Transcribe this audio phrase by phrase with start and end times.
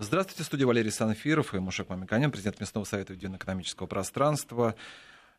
[0.00, 4.74] Здравствуйте, студия Валерий Санфиров и Мушек Мамиканян, президент Местного совета Единого экономического пространства.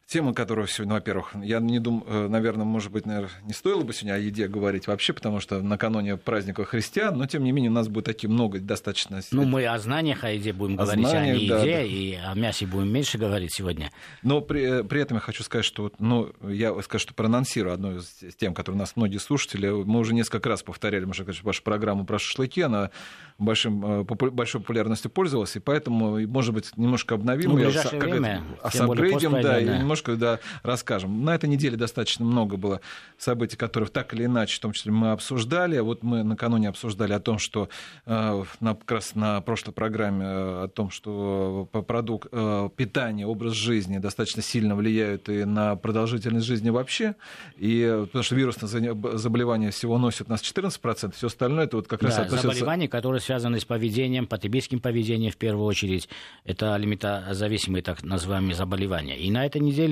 [0.07, 3.91] Тема, которую сегодня, во-первых, я не думаю, э, наверное, может быть, наверное, не стоило бы
[3.91, 7.73] сегодня о еде говорить вообще, потому что накануне праздника христиан, но тем не менее у
[7.73, 9.19] нас будет такие много достаточно...
[9.31, 11.81] Ну, мы о знаниях о еде будем о говорить, знаниях, а не да, еде, да.
[11.81, 13.91] и о мясе будем меньше говорить сегодня.
[14.21, 18.35] Но при, при этом я хочу сказать, что, ну, я скажу, что проанонсирую одну из
[18.37, 22.19] тем, которую у нас многие слушатели, мы уже несколько раз повторяли, сказать, вашу программу про
[22.19, 22.91] шашлыки, она
[23.39, 28.79] большим, э, большой популярностью пользовалась, и поэтому, может быть, немножко обновим ну, ее, время, с
[28.79, 31.23] апгрейдем, да, и немножко да, расскажем.
[31.23, 32.81] На этой неделе достаточно много было
[33.17, 35.79] событий, которые так или иначе, в том числе мы обсуждали.
[35.79, 37.69] Вот мы накануне обсуждали о том, что
[38.05, 42.29] э, на, как раз на прошлой программе э, о том, что продукт
[42.75, 47.15] питания, образ жизни достаточно сильно влияют и на продолжительность жизни вообще.
[47.57, 52.01] И потому что вирусные заболевания всего носят у нас 14%, все остальное это вот как
[52.01, 52.47] да, раз относится...
[52.47, 56.09] заболевания, которые связаны с поведением, потребительским поведением в первую очередь.
[56.43, 59.17] Это алиментозависимые так называемые заболевания.
[59.17, 59.84] И на этой неделе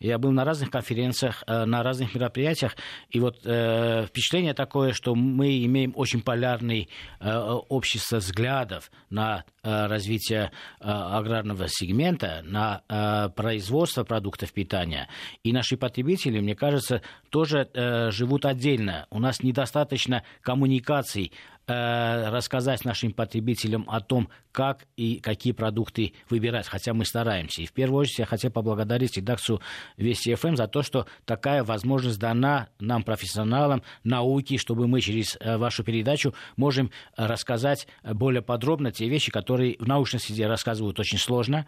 [0.00, 2.76] я был на разных конференциях, э, на разных мероприятиях,
[3.10, 6.88] и вот э, впечатление такое, что мы имеем очень полярный
[7.20, 15.08] э, общество взглядов на э, развитие аграрного сегмента, на производство продуктов питания.
[15.42, 17.68] И наши потребители, мне кажется, тоже
[18.10, 19.06] живут отдельно.
[19.10, 21.32] У нас недостаточно коммуникаций
[21.66, 27.62] рассказать нашим потребителям о том, как и какие продукты выбирать, хотя мы стараемся.
[27.62, 29.60] И в первую очередь я хотел поблагодарить редакцию
[29.96, 35.56] Вести ФМ за то, что такая возможность дана нам, профессионалам науки, чтобы мы через э,
[35.56, 41.66] вашу передачу можем рассказать более подробно те вещи, которые в научной среде рассказывают очень сложно,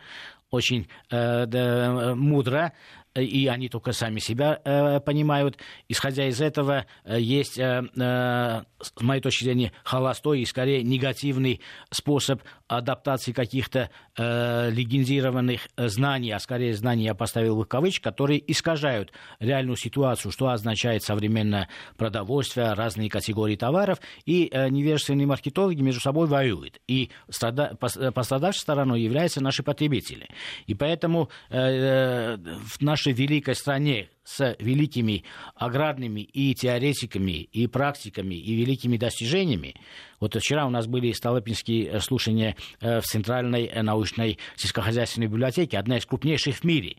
[0.51, 2.73] очень э, да, мудро,
[3.21, 5.59] и они только сами себя э, понимают.
[5.89, 11.61] Исходя из этого, э, есть, э, э, с моей точки зрения, холостой и скорее негативный
[11.91, 19.13] способ адаптации каких-то э, легендированных знаний, а скорее знаний я поставил в кавычки, которые искажают
[19.39, 26.27] реальную ситуацию, что означает современное продовольствие, разные категории товаров, и э, невежественные маркетологи между собой
[26.27, 26.81] воюют.
[26.87, 27.77] И страда...
[27.77, 30.29] пострадавшей стороной являются наши потребители.
[30.67, 35.25] И поэтому э, э в нашей великой стране с великими
[35.55, 39.75] аграрными и теоретиками, и практиками, и великими достижениями.
[40.21, 45.79] Вот вчера у нас были столыпинские э, слушания э, в Центральной э, научной сельскохозяйственной библиотеке,
[45.79, 46.97] одна из крупнейших в мире.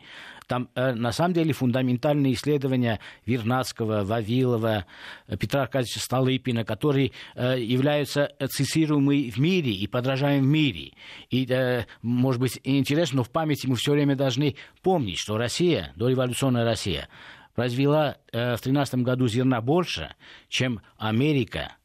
[0.48, 4.86] Там на самом деле фундаментальные исследования Вернадского, Вавилова,
[5.40, 10.92] Петра Аркадьевича Столыпина, которые являются цитируемыми в мире и подражаемыми в мире.
[11.30, 16.64] И, может быть, интересно, но в памяти мы все время должны помнить, что Россия, дореволюционная
[16.64, 17.10] Россия,
[17.56, 20.16] развела э, в 2013 году зерна больше,
[20.50, 21.76] чем Америка,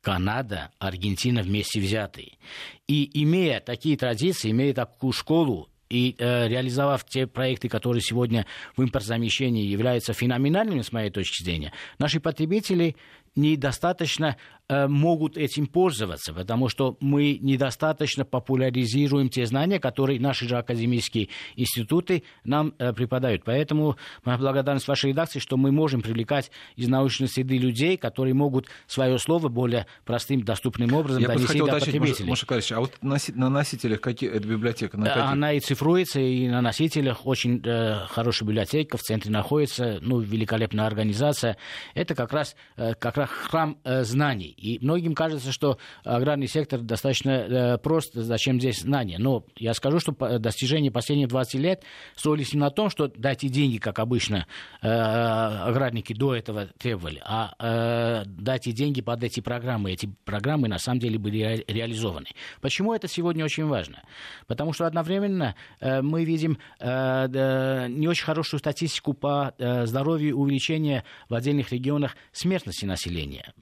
[0.00, 2.38] Канада, Аргентина вместе взятые.
[2.86, 8.82] И имея такие традиции, имея такую школу, и э, реализовав те проекты, которые сегодня в
[8.82, 12.96] импортзамещении являются феноменальными, с моей точки зрения, наши потребители
[13.36, 14.36] недостаточно
[14.70, 21.30] Э, могут этим пользоваться, потому что мы недостаточно популяризируем те знания, которые наши же академические
[21.56, 23.44] институты нам э, преподают.
[23.46, 23.96] Поэтому
[24.26, 29.18] моя благодарность вашей редакции, что мы можем привлекать из научной среды людей, которые могут свое
[29.18, 32.28] слово более простым, доступным образом Я донести до потребителей.
[32.28, 34.98] Маша Клавич, а вот на носителях какие это библиотека?
[34.98, 35.22] На каких?
[35.22, 40.84] Она и цифруется, и на носителях очень э, хорошая библиотека в центре находится, ну, великолепная
[40.84, 41.56] организация.
[41.94, 44.54] Это как раз, э, как раз храм э, знаний.
[44.56, 49.18] И многим кажется, что аграрный сектор достаточно э, прост, зачем здесь знания.
[49.18, 51.82] Но я скажу, что достижения последних 20 лет
[52.16, 54.46] строились не на том, что дайте деньги, как обычно
[54.82, 59.92] э, аграрники до этого требовали, а э, дайте деньги под эти программы.
[59.92, 62.26] Эти программы на самом деле были реализованы.
[62.60, 64.02] Почему это сегодня очень важно?
[64.46, 71.72] Потому что одновременно мы видим не очень хорошую статистику по здоровью и увеличению в отдельных
[71.72, 73.07] регионах смертности населения.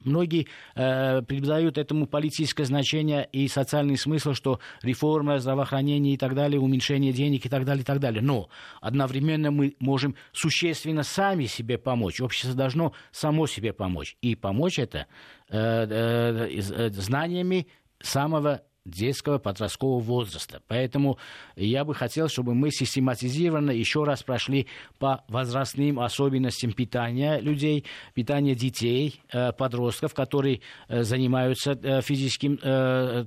[0.03, 6.59] Многие э, придают этому политическое значение и социальный смысл, что реформа здравоохранения и так далее,
[6.59, 8.21] уменьшение денег и так далее, и так далее.
[8.21, 8.49] Но
[8.81, 12.21] одновременно мы можем существенно сами себе помочь.
[12.21, 14.17] Общество должно само себе помочь.
[14.21, 15.07] И помочь это
[15.49, 17.67] э, э, э знаниями
[17.99, 20.61] самого детского подросткового возраста.
[20.67, 21.17] Поэтому
[21.55, 24.67] я бы хотел, чтобы мы систематизированно еще раз прошли
[24.97, 32.57] по возрастным особенностям питания людей, питания детей, э, подростков, которые э, занимаются э, физическим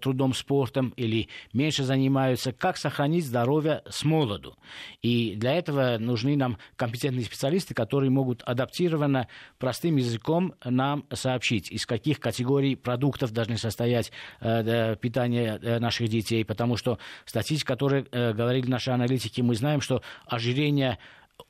[0.01, 4.57] трудом, спортом или меньше занимаются, как сохранить здоровье с молоду.
[5.03, 9.29] И для этого нужны нам компетентные специалисты, которые могут адаптированно,
[9.59, 16.77] простым языком нам сообщить, из каких категорий продуктов должны состоять питание здоровья наших детей, потому
[16.77, 20.99] что статистика, которую говорили наши аналитики, мы знаем, что ожирение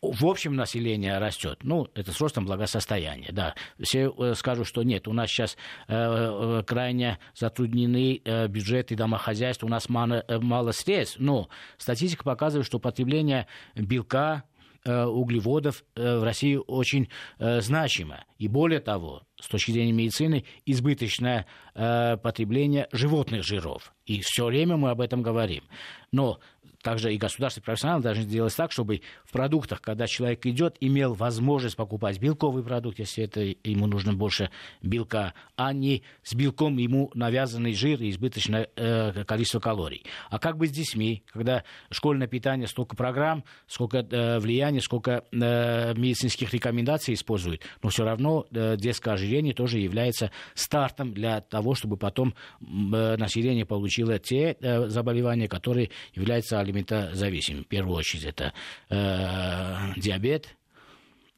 [0.03, 1.61] в общем население растет.
[1.63, 3.55] Ну, это с ростом благосостояния, да.
[3.81, 5.57] Все э, скажут, что нет, у нас сейчас
[5.89, 11.49] э, э, крайне затруднены э, бюджеты домохозяйств, у нас мало, э, мало средств, но
[11.79, 14.50] статистика показывает, что потребление белка, э,
[14.85, 18.25] углеводов э, в России очень э, значимо.
[18.39, 23.93] И более того, с точки зрения медицины, избыточное э, потребление животных жиров.
[24.07, 25.65] И все время мы об этом говорим.
[26.13, 26.41] Но
[26.83, 31.77] также и государственные профессионалы должны делать так, чтобы в продуктах, когда человек идет, имел возможность
[31.77, 34.51] покупать белковый продукт, если это ему нужно больше
[34.83, 40.05] белка, а не с белком ему навязанный жир и избыточное э, количество калорий.
[40.31, 45.95] А как быть с детьми, когда школьное питание столько программ, сколько э, влияния, сколько э,
[45.95, 51.97] медицинских рекомендаций используют, но все равно э, детское ожирение тоже является стартом для того, чтобы
[51.97, 57.65] потом э, население получило те э, заболевания, которые являются алиментозависимым.
[57.65, 58.53] В первую очередь это
[58.89, 60.57] э, диабет,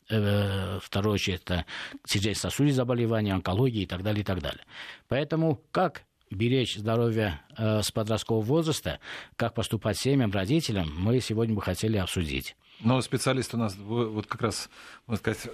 [0.08, 1.66] э, второе очередь это
[2.06, 4.64] сердечно-сосудистые заболевания, онкология и так далее, и так далее.
[5.08, 9.00] Поэтому как беречь здоровье э, с подросткового возраста,
[9.36, 12.56] как поступать семьям, родителям, мы сегодня бы хотели обсудить.
[12.82, 14.68] Но специалист у нас вот как раз,
[15.06, 15.48] можно сказать,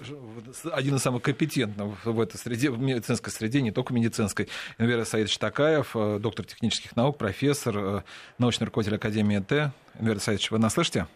[0.71, 4.49] один из самых компетентных в этой среде, в медицинской среде, не только медицинской.
[4.79, 8.01] Энвера Саидович Такаев, э, доктор технических наук, профессор, э,
[8.39, 9.71] научный руководитель Академии ТЭ.
[9.99, 11.07] Энвера Саидович, вы нас слышите?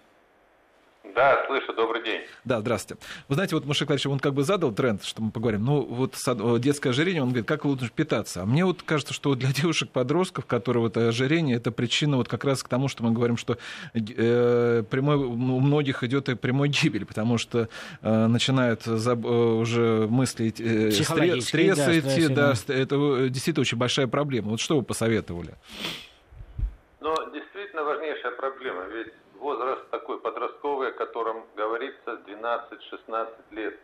[1.15, 2.21] Да, слышу, добрый день.
[2.43, 3.03] Да, здравствуйте.
[3.27, 5.63] Вы знаете, вот Мушек Владимирович, он как бы задал тренд, что мы поговорим.
[5.63, 6.15] Ну, вот
[6.59, 8.41] детское ожирение, он говорит, как лучше питаться.
[8.41, 12.63] А мне вот кажется, что для девушек-подростков, которые вот ожирение, это причина вот как раз
[12.63, 13.57] к тому, что мы говорим, что
[13.93, 17.69] э, прямой, у многих идет и прямой гибель, потому что
[18.01, 24.07] э, начинают заб, э, уже мысли, э, стрессы да, идти, да, это действительно очень большая
[24.07, 24.49] проблема.
[24.49, 25.53] Вот что вы посоветовали?
[27.01, 27.15] Ну,
[32.43, 33.79] 15-16 лет.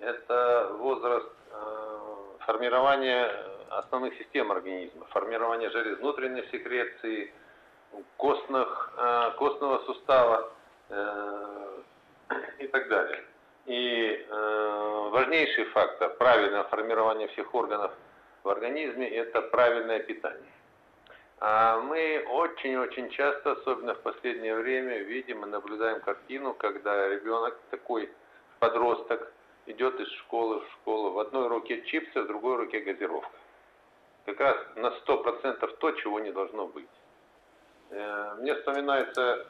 [0.00, 1.98] Это возраст э,
[2.40, 3.30] формирования
[3.70, 7.32] основных систем организма, формирования желез внутренней секреции,
[8.16, 10.52] костных, э, костного сустава
[10.90, 11.80] э,
[12.58, 13.24] и так далее.
[13.66, 14.26] И
[15.12, 17.92] важнейший фактор правильного формирования всех органов
[18.42, 20.50] в организме– это правильное питание.
[21.44, 28.08] А мы очень-очень часто, особенно в последнее время, видим и наблюдаем картину, когда ребенок такой
[28.60, 29.32] подросток
[29.66, 31.10] идет из школы в школу.
[31.10, 33.36] В одной руке чипсы, в другой руке газировка.
[34.24, 36.86] Как раз на 100% то, чего не должно быть.
[37.90, 39.44] Э, мне вспоминается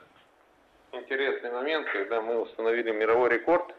[0.92, 3.70] интересный момент, когда мы установили мировой рекорд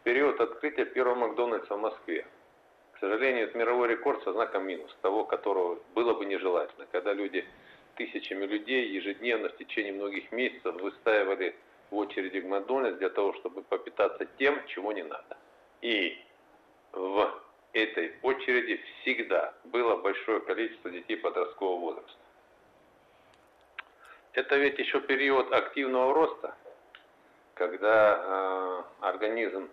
[0.00, 2.26] в период открытия первого Макдональдса в Москве.
[2.96, 7.44] К сожалению, это мировой рекорд со знаком минус, того, которого было бы нежелательно, когда люди,
[7.96, 11.54] тысячами людей ежедневно в течение многих месяцев выстаивали
[11.90, 15.36] в очереди к Макдональдс для того, чтобы попитаться тем, чего не надо.
[15.82, 16.18] И
[16.92, 17.38] в
[17.74, 22.20] этой очереди всегда было большое количество детей подросткового возраста.
[24.32, 26.56] Это ведь еще период активного роста,
[27.52, 29.68] когда э, организм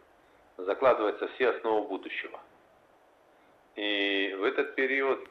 [0.57, 2.37] закладывается все основы будущего–
[3.75, 5.27] и в этот период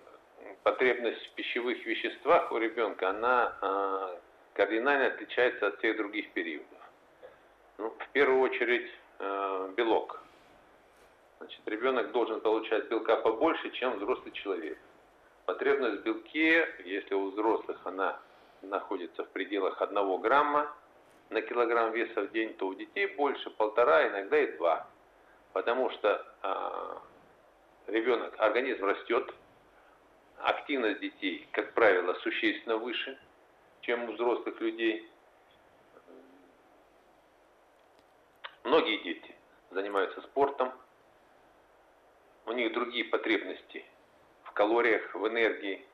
[0.62, 4.18] потребность в пищевых веществах у ребенка, она э,
[4.54, 6.66] кардинально отличается от всех других периодов.
[7.78, 10.22] Ну, в первую очередь э, белок.
[11.38, 14.78] Значит, ребенок должен получать белка побольше, чем взрослый человек.
[15.44, 18.20] Потребность в белке, если у взрослых она
[18.62, 20.72] находится в пределах 1 грамма
[21.30, 24.86] на килограмм веса в день, то у детей больше полтора, иногда и два.
[25.52, 26.96] Потому что э,
[27.86, 29.34] ребенок, организм растет,
[30.38, 33.18] активность детей, как правило, существенно выше,
[33.82, 35.08] чем у взрослых людей.
[38.64, 39.34] Многие дети
[39.70, 40.72] занимаются спортом,
[42.46, 43.84] у них другие потребности
[44.44, 45.86] в калориях, в энергии.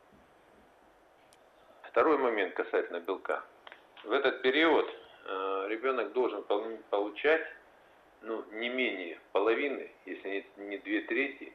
[1.83, 3.45] Второй момент касательно белка.
[4.05, 4.89] В этот период
[5.25, 6.43] э, ребенок должен
[6.91, 7.47] получать
[8.23, 11.53] ну, не менее половины, если не две трети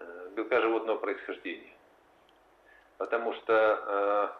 [0.00, 1.72] Э, белка животного происхождения.
[2.98, 4.34] Потому что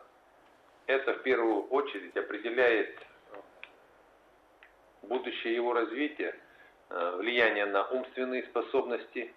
[0.87, 2.97] э, это в первую очередь определяет
[5.03, 6.37] будущее его развития,
[6.91, 9.33] э, влияние на умственные способности,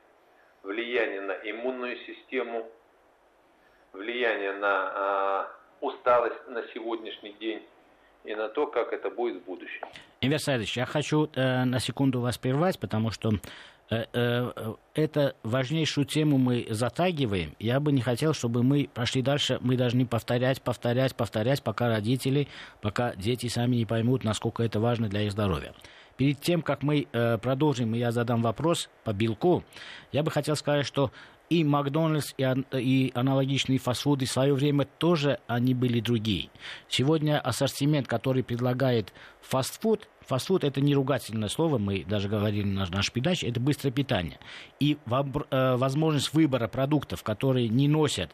[0.63, 2.69] влияние на иммунную систему,
[3.93, 5.51] влияние на
[5.81, 7.65] усталость на сегодняшний день
[8.23, 9.87] и на то, как это будет в будущем.
[10.21, 13.31] Инвер Саидович, я хочу э, на секунду вас прервать, потому что
[13.91, 17.53] это важнейшую тему мы затагиваем.
[17.59, 19.57] Я бы не хотел, чтобы мы пошли дальше.
[19.61, 22.47] Мы должны повторять, повторять, повторять, пока родители,
[22.81, 25.73] пока дети сами не поймут, насколько это важно для их здоровья.
[26.15, 29.63] Перед тем, как мы э, продолжим, я задам вопрос по белку,
[30.11, 31.11] я бы хотел сказать, что
[31.51, 32.45] и Макдональдс, и,
[32.79, 36.49] и аналогичные фастфуды в свое время тоже они были другие.
[36.87, 43.11] Сегодня ассортимент, который предлагает фастфуд, фастфуд это не ругательное слово, мы даже говорили на нашей
[43.11, 44.39] передаче, это быстрое питание.
[44.79, 48.33] И э, возможность выбора продуктов, которые не носят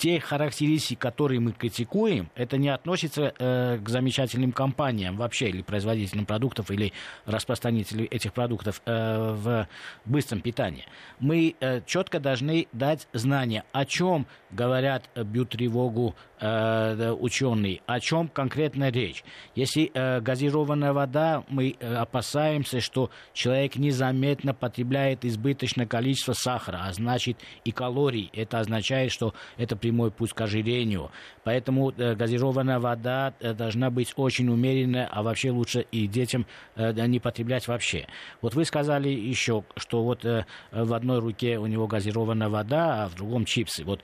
[0.00, 6.24] те характеристики, которые мы критикуем, это не относится э, к замечательным компаниям вообще, или производителям
[6.24, 6.94] продуктов, или
[7.26, 9.68] распространителям этих продуктов э, в
[10.06, 10.86] быстром питании.
[11.18, 18.00] Мы э, четко должны дать знания, о чем говорят, э, бьют тревогу э, ученые, о
[18.00, 19.24] чем конкретно речь.
[19.54, 26.92] Если э, газированная вода, мы э, опасаемся, что человек незаметно потребляет избыточное количество сахара, а
[26.92, 28.30] значит и калорий.
[28.32, 31.10] Это означает, что это прямой путь к ожирению.
[31.44, 36.92] Поэтому э, газированная вода э, должна быть очень умеренная, а вообще лучше и детям э,
[37.06, 38.06] не потреблять вообще.
[38.40, 43.08] Вот вы сказали еще, что вот э, в одной руке у него газированная вода, а
[43.08, 43.84] в другом чипсы.
[43.84, 44.02] Вот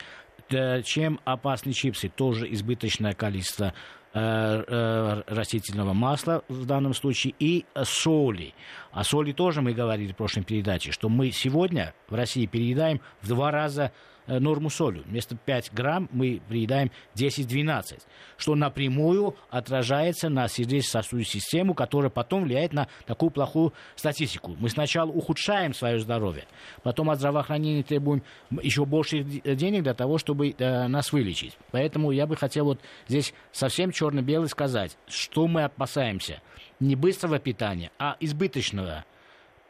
[0.49, 2.09] чем опасны чипсы?
[2.09, 3.73] Тоже избыточное количество
[4.19, 8.55] Э, э, растительного масла в данном случае и соли.
[8.91, 13.29] О соли тоже мы говорили в прошлой передаче, что мы сегодня в России переедаем в
[13.29, 13.91] два раза э,
[14.27, 15.03] норму соли.
[15.07, 18.03] Вместо 5 грамм мы приедаем 10-12,
[18.37, 24.57] что напрямую отражается на сердечно-сосудистую систему, которая потом влияет на такую плохую статистику.
[24.59, 26.45] Мы сначала ухудшаем свое здоровье,
[26.83, 28.23] потом от здравоохранения требуем
[28.63, 31.57] еще больше денег для того, чтобы э, нас вылечить.
[31.71, 36.41] Поэтому я бы хотел вот здесь совсем черно-белый сказать, что мы опасаемся.
[36.81, 39.05] Не быстрого питания, а избыточного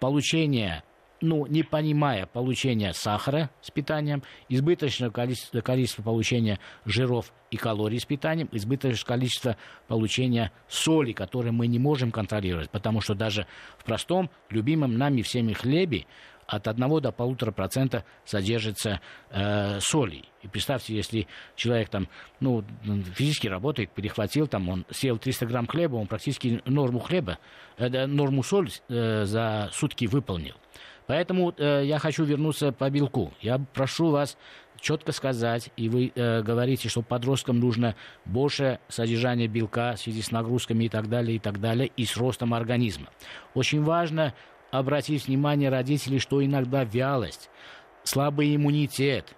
[0.01, 0.83] получения
[1.21, 8.05] ну, не понимая получения сахара с питанием, избыточного количества, количества получения жиров и калорий с
[8.05, 9.57] питанием, избыточное количество
[9.89, 13.47] получения соли, которые мы не можем контролировать, потому что даже
[13.79, 16.07] в простом, любимом нами всеми хлебе
[16.47, 20.25] от 1 до полутора процента содержится э, соли.
[20.43, 22.09] И представьте, если человек там,
[22.41, 22.65] ну,
[23.15, 27.39] физически работает, перехватил, там, он съел 300 грамм хлеба, он практически норму хлеба,
[27.79, 30.55] э, норму соли э, за сутки выполнил.
[31.07, 33.33] Поэтому э, я хочу вернуться по белку.
[33.41, 34.37] Я прошу вас
[34.81, 37.95] четко сказать, и вы э, говорите, что подросткам нужно
[38.25, 42.17] больше содержания белка в связи с нагрузками и так далее, и так далее, и с
[42.17, 43.09] ростом организма.
[43.55, 44.35] Очень важно
[44.71, 47.51] обратить внимание родителей, что иногда вялость,
[48.05, 49.35] слабый иммунитет,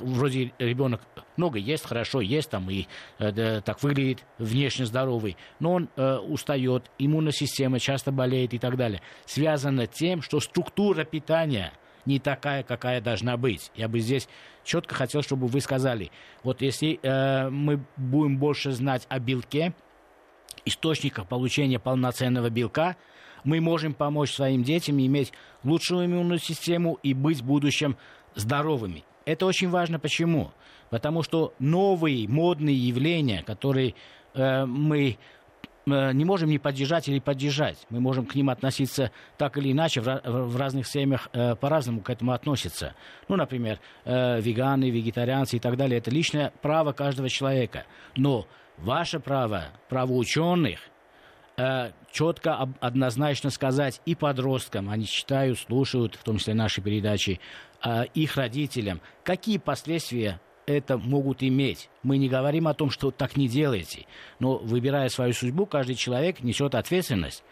[0.00, 1.00] вроде ребенок
[1.36, 2.86] много ест, хорошо ест там и
[3.18, 8.76] э, так выглядит внешне здоровый, но он э, устает, иммунная система часто болеет и так
[8.76, 9.00] далее.
[9.26, 11.72] Связано тем, что структура питания
[12.04, 13.70] не такая, какая должна быть.
[13.74, 14.28] Я бы здесь
[14.64, 16.10] четко хотел, чтобы вы сказали,
[16.42, 19.74] вот если э, мы будем больше знать о белке,
[20.64, 22.96] источниках получения полноценного белка,
[23.44, 27.96] мы можем помочь своим детям иметь лучшую иммунную систему и быть в будущем
[28.34, 29.04] здоровыми.
[29.26, 29.98] Это очень важно.
[29.98, 30.52] Почему?
[30.88, 33.94] Потому что новые модные явления, которые
[34.34, 35.18] э, мы
[35.86, 37.86] э, не можем не поддержать или поддержать.
[37.90, 42.08] Мы можем к ним относиться так или иначе, в, в разных семьях э, по-разному к
[42.08, 42.94] этому относятся.
[43.28, 45.98] Ну, например, э, веганы, вегетарианцы и так далее.
[45.98, 47.84] Это личное право каждого человека.
[48.14, 48.46] Но
[48.78, 50.78] ваше право, право ученых–
[52.12, 57.40] четко, однозначно сказать и подросткам, они читают, слушают, в том числе наши передачи,
[57.84, 61.88] э, их родителям, какие последствия это могут иметь.
[62.02, 64.06] Мы не говорим о том, что так не делайте,
[64.38, 67.42] но выбирая свою судьбу, каждый человек несет ответственность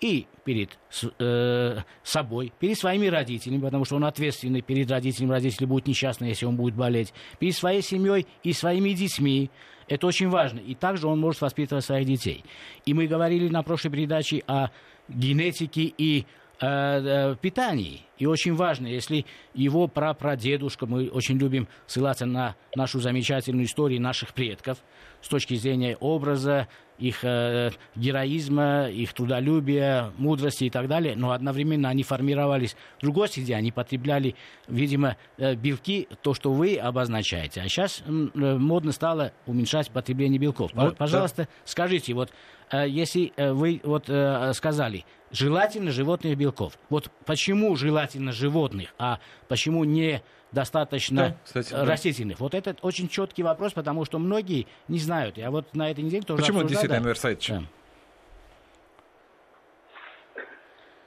[0.00, 0.78] и перед
[1.18, 6.46] э, собой, перед своими родителями, потому что он ответственный перед родителями, родители будут несчастны, если
[6.46, 9.50] он будет болеть, перед своей семьей и своими детьми.
[9.88, 10.60] Это очень важно.
[10.60, 12.44] И также он может воспитывать своих детей.
[12.86, 14.68] И мы говорили на прошлой передаче о
[15.08, 16.24] генетике и
[16.60, 18.02] э, э, питании.
[18.18, 24.32] И очень важно, если его прапрадедушка, мы очень любим ссылаться на нашу замечательную историю наших
[24.32, 24.78] предков
[25.20, 26.68] с точки зрения образа,
[27.00, 33.28] их э, героизма, их трудолюбия, мудрости и так далее, но одновременно они формировались в другой
[33.28, 34.36] среде, они потребляли,
[34.68, 37.62] видимо, э, белки, то, что вы обозначаете.
[37.62, 40.72] А сейчас э, модно стало уменьшать потребление белков.
[40.74, 41.48] Вот, Пожалуйста, да.
[41.64, 42.30] скажите, вот
[42.70, 49.20] э, если э, вы вот э, сказали, желательно животных белков, вот почему желательно животных, а
[49.48, 52.38] почему не достаточно да, кстати, растительных?
[52.38, 52.44] Да.
[52.44, 55.36] Вот это очень четкий вопрос, потому что многие не знают.
[55.36, 57.62] Я вот на этой неделе тоже Почему действительно, Амир Да.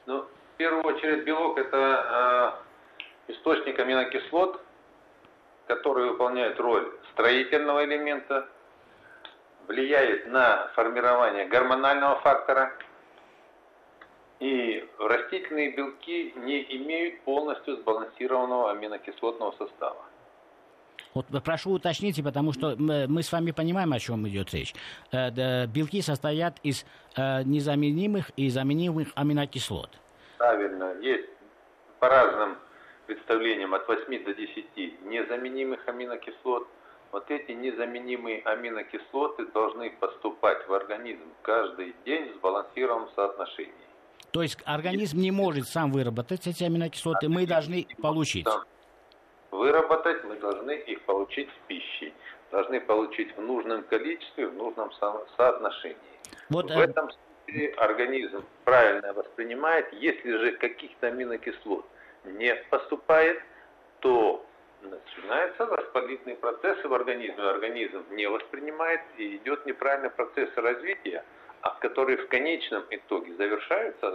[0.05, 2.61] Ну, В первую очередь белок это
[3.27, 4.61] э, источник аминокислот,
[5.67, 8.47] который выполняет роль строительного элемента,
[9.67, 12.73] влияет на формирование гормонального фактора.
[14.43, 20.03] И растительные белки не имеют полностью сбалансированного аминокислотного состава.
[21.13, 24.73] Вот прошу уточните, потому что мы с вами понимаем, о чем идет речь.
[25.13, 26.85] Э, белки состоят из
[27.15, 29.91] э, незаменимых и заменимых аминокислот.
[30.39, 30.93] Правильно.
[30.99, 31.29] Есть
[31.99, 32.57] по разным
[33.05, 36.67] представлениям от 8 до 10 незаменимых аминокислот.
[37.13, 43.92] Вот эти незаменимые аминокислоты должны поступать в организм каждый день в сбалансированном соотношении.
[44.31, 48.47] То есть организм не может сам выработать эти аминокислоты, мы должны получить.
[49.51, 52.11] Выработать мы должны их получить в пище.
[52.51, 54.91] Должны получить в нужном количестве, в нужном
[55.37, 55.97] соотношении.
[56.49, 59.91] Вот, в э, этом случае организм правильно воспринимает.
[59.93, 61.85] Если же каких-то аминокислот
[62.25, 63.41] не поступает,
[63.99, 64.45] то
[64.81, 67.43] начинаются воспалительные процессы в организме.
[67.43, 71.23] Организм не воспринимает и идет неправильный процесс развития,
[71.63, 74.13] а который в конечном итоге завершается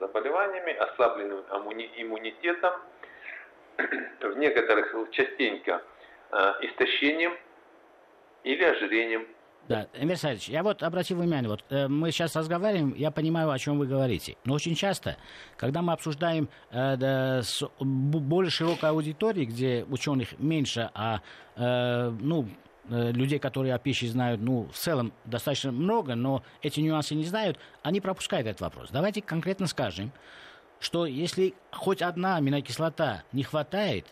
[0.00, 1.44] заболеваниями, ослабленным
[1.96, 2.72] иммунитетом,
[4.20, 5.82] в некоторых частенько
[6.32, 7.32] э, истощением
[8.42, 9.26] или ожирением.
[9.68, 13.58] Да, Эмир Садович, я вот обратил внимание, вот э, мы сейчас разговариваем, я понимаю, о
[13.58, 15.16] чем вы говорите, но очень часто,
[15.56, 21.20] когда мы обсуждаем э, да, с более широкой аудиторией, где ученых меньше, а
[21.54, 26.80] э, ну, э, людей, которые о пище знают, ну, в целом достаточно много, но эти
[26.80, 28.90] нюансы не знают, они пропускают этот вопрос.
[28.90, 30.12] Давайте конкретно скажем,
[30.80, 34.06] что если хоть одна аминокислота не хватает,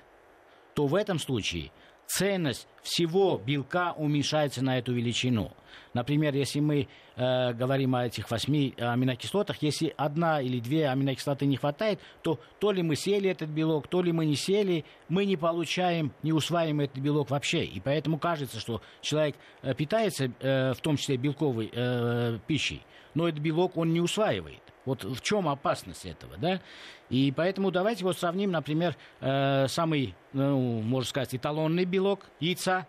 [0.74, 1.72] то в этом случае
[2.08, 5.52] ценность всего белка уменьшается на эту величину.
[5.94, 11.56] Например, если мы э, говорим о этих восьми аминокислотах, если одна или две аминокислоты не
[11.56, 15.36] хватает, то то ли мы сели этот белок, то ли мы не сели, мы не
[15.36, 17.64] получаем, не усваиваем этот белок вообще.
[17.64, 22.82] И поэтому кажется, что человек э, питается, э, в том числе белковой э, пищей,
[23.14, 24.62] но этот белок он не усваивает.
[24.88, 26.62] Вот в чем опасность этого, да?
[27.10, 32.86] И поэтому давайте вот сравним, например, э, самый, ну, можно сказать, эталонный белок яйца,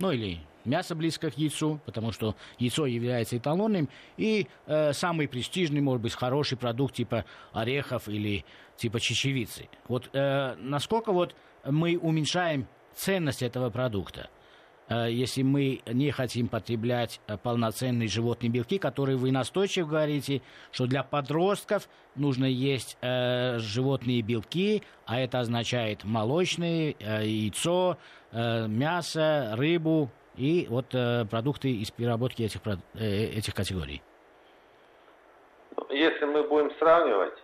[0.00, 5.80] ну или мясо близко к яйцу, потому что яйцо является эталонным, и э, самый престижный,
[5.80, 8.44] может быть, хороший продукт типа орехов или
[8.76, 9.68] типа чечевицы.
[9.86, 14.28] Вот э, насколько вот мы уменьшаем ценность этого продукта?
[14.88, 20.86] Э, если мы не хотим потреблять э, полноценные животные белки, которые вы настойчиво говорите, что
[20.86, 27.96] для подростков нужно есть э, животные белки, а это означает молочные, яйцо,
[28.32, 30.88] мясо, рыбу и вот
[31.30, 32.60] продукты из переработки этих,
[32.94, 34.02] этих категорий.
[35.88, 37.38] Если мы будем сравнивать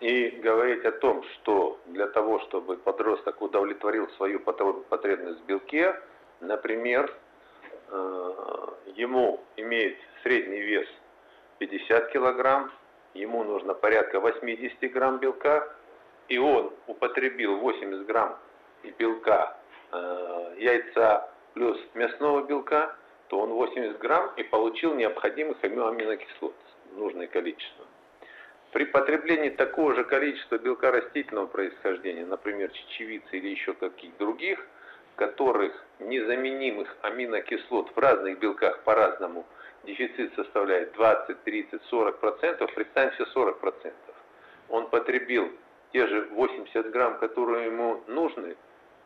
[0.00, 5.94] и говорить о том, что для того, чтобы подросток удовлетворил свою потребность в белке,
[6.40, 7.12] Например,
[7.90, 10.86] э, ему имеет средний вес
[11.58, 12.70] 50 килограмм,
[13.14, 15.68] ему нужно порядка 80 грамм белка,
[16.28, 18.38] и он употребил 80 грамм
[18.98, 19.58] белка
[19.90, 22.94] э, яйца плюс мясного белка,
[23.28, 26.54] то он 80 грамм и получил необходимых аминокислот,
[26.92, 27.84] нужное количество.
[28.70, 34.64] При потреблении такого же количества белка растительного происхождения, например, чечевицы или еще каких других–
[35.18, 39.44] которых незаменимых аминокислот в разных белках по-разному
[39.84, 44.14] дефицит составляет 20, 30, 40 процентов, представим себе 40 процентов.
[44.68, 45.50] Он потребил
[45.92, 48.56] те же 80 грамм, которые ему нужны,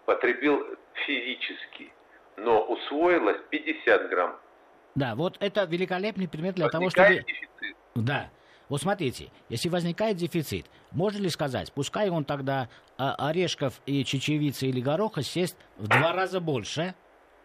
[0.04, 0.66] потребил
[1.06, 1.92] физически,
[2.36, 4.36] но усвоилось 50 грамм.
[4.94, 7.24] Да, вот это великолепный пример для Возникает того, чтобы...
[7.26, 7.76] Дефицит.
[7.94, 8.30] Да,
[8.72, 14.66] вот смотрите, если возникает дефицит, можно ли сказать, пускай он тогда а, орешков и чечевицы
[14.66, 16.94] или гороха съест в два раза больше,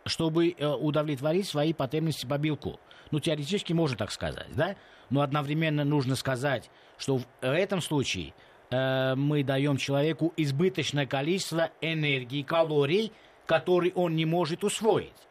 [0.06, 2.80] чтобы э, удовлетворить свои потребности по белку.
[3.12, 4.78] Ну, теоретически можно так сказать, да?
[5.10, 8.34] Но одновременно нужно сказать, что в этом случае
[8.70, 13.12] э, мы даем человеку избыточное количество энергии, калорий,
[13.46, 15.27] которые он не может усвоить.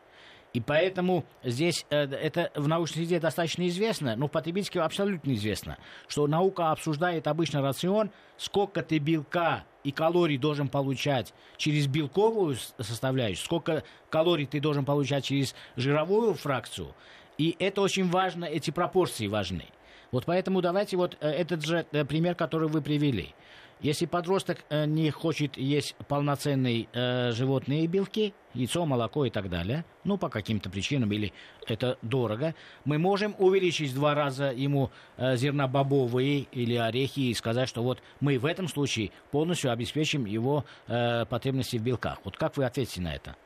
[0.57, 5.77] И поэтому здесь э, это в научной среде достаточно известно, но в потребительской абсолютно известно,
[6.09, 13.45] что наука обсуждает обычно рацион, сколько ты белка и калорий должен получать через белковую составляющую,
[13.45, 16.95] сколько калорий ты должен получать через жировую фракцию.
[17.37, 19.67] И это очень важно, эти пропорции важны.
[20.11, 23.35] Вот поэтому давайте вот э, этот же э, пример, который вы привели.
[23.81, 29.85] Если подросток э, не хочет есть полноценные э, животные белки, яйцо, молоко и так далее,
[30.05, 31.35] ну, по каким-то причинам, или
[31.67, 32.55] это дорого,
[32.87, 38.03] мы можем увеличить в два раза ему э, зернобобовые или орехи и сказать, что вот
[38.21, 42.19] мы в этом случае полностью обеспечим его э, потребности в белках.
[42.25, 43.37] Вот как вы ответите на это?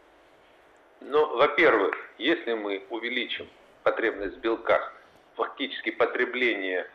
[1.01, 3.49] Ну, во-первых, если мы увеличим
[3.83, 4.95] потребность в белках,
[5.35, 6.87] фактически потребление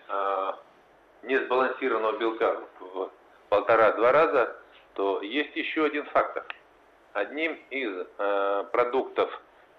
[1.23, 3.11] несбалансированного белка в
[3.55, 4.55] полтора-два раза,
[4.95, 6.45] то есть еще один фактор.
[7.13, 9.29] Одним из э, продуктов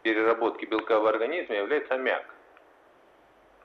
[0.03, 2.25] переработки белка в организме является аммиак.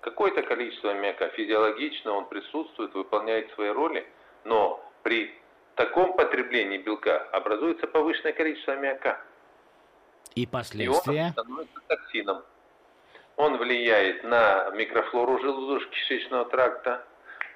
[0.02, 4.06] Какое-то количество аммиака физиологично он присутствует, выполняет свои роли,
[4.43, 5.34] но при
[5.76, 9.21] таком потреблении белка образуется повышенное количество аммиака.
[10.36, 11.13] И последствия?
[11.13, 12.43] И он становится токсином.
[13.38, 17.06] Он влияет на микрофлору желудочно-кишечного тракта,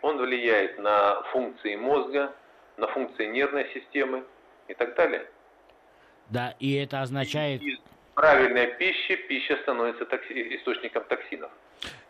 [0.01, 2.33] он влияет на функции мозга,
[2.77, 4.23] на функции нервной системы
[4.67, 5.25] и так далее.
[6.29, 7.61] Да, и это означает...
[7.61, 7.79] Из
[8.15, 10.55] правильной пищи пища становится токси...
[10.57, 11.51] источником токсинов.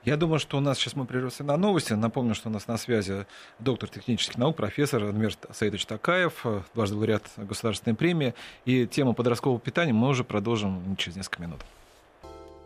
[0.04, 1.94] Я думаю, что у нас сейчас мы прервемся на новости.
[1.94, 3.26] Напомню, что у нас на связи
[3.58, 8.36] доктор технических наук, профессор Адмир Саидович Такаев, дважды лауреат государственной премии.
[8.66, 11.62] И тему подросткового питания мы уже продолжим через несколько минут.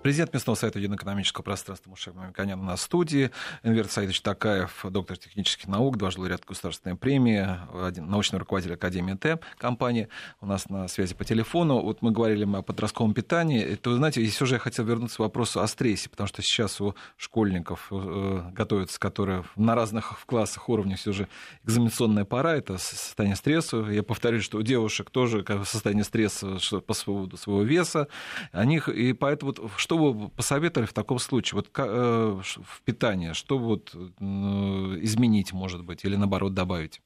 [0.02, 3.32] Президент Местного совета единоэкономического пространства Мушек Мамиканян у нас в студии.
[3.64, 7.46] Энвер Саидович Такаев, доктор технических наук, дважды лауреат государственной премии,
[7.86, 10.08] один, научный руководитель Академии Т компании.
[10.40, 11.82] У нас на связи по телефону.
[11.82, 13.62] Вот мы говорили о подростковом питании.
[13.62, 16.80] Это, вы знаете, здесь уже я хотел вернуться к вопросу о стрессе, потому что сейчас
[16.80, 21.28] у школьников э, готовятся, которые на разных классах, уровнях все же
[21.66, 23.80] экзаменационная пора, это состояние стресса.
[23.90, 26.58] Я повторю, что у девушек тоже состояние стресса
[26.88, 28.08] по поводу своего веса.
[28.54, 29.54] О и поэтому
[29.90, 31.56] что вы посоветовали в таком случае?
[31.56, 37.02] Вот э, в питании, что вот изменить, может быть, или наоборот добавить,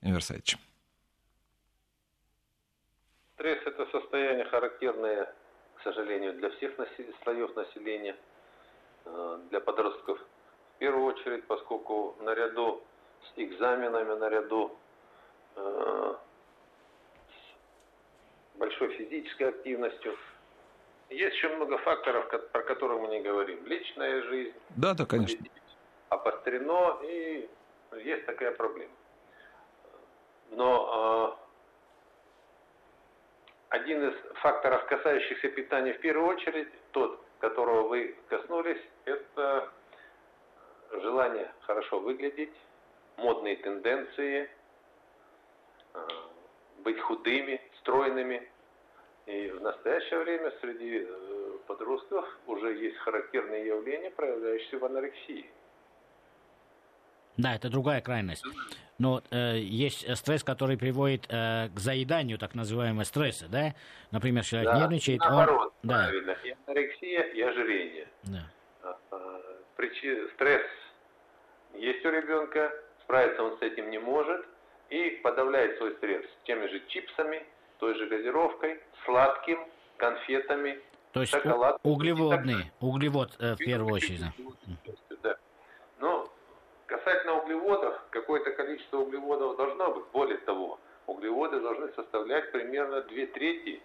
[0.00, 0.22] Инвер
[3.34, 5.34] Стресс– это состояние характерное,
[5.74, 6.72] к сожалению, для всех
[7.22, 8.16] слоев населения,
[9.04, 12.82] э, для подростков в первую очередь, поскольку наряду
[13.24, 14.74] с экзаменами, наряду
[15.56, 16.14] э,
[17.28, 20.16] с большой физической активностью–
[21.12, 23.64] есть еще много факторов, про которые мы не говорим.
[23.66, 24.54] Личная жизнь.
[24.70, 25.44] Да, да, конечно.
[26.08, 27.48] Обострено, и
[27.98, 28.92] есть такая проблема.
[30.50, 31.42] Но э,
[33.70, 39.70] один из факторов, касающихся питания в первую очередь, тот, которого вы коснулись, это
[40.92, 42.52] желание хорошо выглядеть,
[43.16, 44.50] модные тенденции,
[45.94, 46.08] э,
[46.78, 48.48] быть худыми, стройными,
[49.26, 55.46] и в настоящее время среди э, подростков уже есть характерные явления, проявляющиеся в анорексии.
[57.36, 58.44] Да, это другая крайность.
[58.98, 63.74] Но э, есть стресс, который приводит э, к заеданию так называемого стресса, да?
[64.10, 65.88] Например, человек да, нервничает, наоборот, он...
[65.88, 66.36] правильно.
[66.42, 66.48] Да.
[66.48, 68.08] И анорексия, и ожирение.
[68.24, 68.50] Да.
[68.82, 69.40] А, а,
[69.76, 70.28] причи...
[70.34, 70.66] Стресс
[71.74, 74.44] есть у ребенка, справиться он с этим не может,
[74.90, 77.44] и подавляет свой стресс теми же чипсами,
[77.82, 79.58] той же газировкой, сладким,
[79.96, 81.80] конфетами, То есть шоколад.
[81.82, 84.22] углеводный, углевод э, в первую очередь.
[85.20, 85.36] Да.
[85.98, 86.28] Но
[86.86, 90.04] касательно углеводов, какое-то количество углеводов должно быть.
[90.12, 93.82] Более того, углеводы должны составлять примерно две трети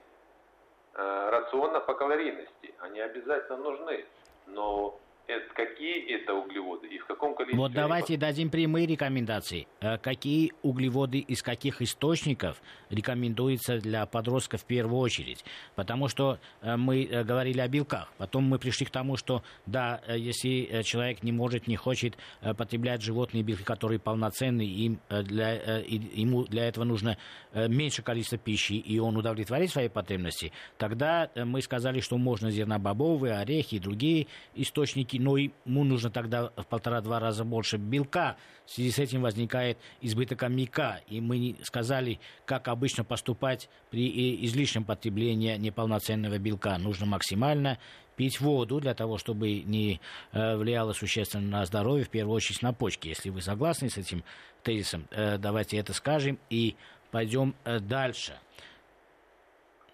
[0.93, 2.75] э, рациона по калорийности.
[2.77, 4.05] Они обязательно нужны.
[4.45, 7.59] Но это, какие это углеводы и в каком количестве.
[7.59, 8.17] Вот давайте они...
[8.17, 9.67] дадим прямые рекомендации.
[9.81, 15.43] Э, какие углеводы из каких источников рекомендуются для подростков в первую очередь?
[15.75, 18.11] Потому что э, мы э, говорили о белках.
[18.17, 22.17] Потом мы пришли к тому, что да, если человек не может, не хочет
[22.57, 27.17] потреблять животные белки, которые полноценны, им для, ему для этого нужно
[27.53, 33.75] меньше количества пищи, и он удовлетворит свои потребности, тогда мы сказали, что можно зернобобовые, орехи
[33.75, 38.37] и другие источники но ему нужно тогда в полтора-два раза больше белка.
[38.65, 41.01] В связи с этим возникает избыток аммиака.
[41.07, 46.77] И мы сказали, как обычно поступать при излишнем потреблении неполноценного белка.
[46.77, 47.77] Нужно максимально
[48.17, 50.01] пить воду для того, чтобы не
[50.33, 53.07] э, влияло существенно на здоровье, в первую очередь на почки.
[53.07, 54.23] Если вы согласны с этим
[54.63, 56.75] тезисом, э, давайте это скажем и
[57.11, 58.37] пойдем э, дальше.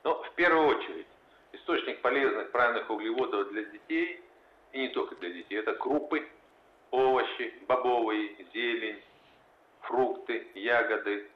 [0.03, 1.05] Ну, в первую очередь,
[1.51, 4.21] источник полезных правильных углеводов для детей
[4.73, 5.59] и не только для детей.
[5.59, 6.27] Это крупы,
[6.91, 9.01] овощи, бобовые, зелень,
[9.81, 11.29] фрукты, ягоды.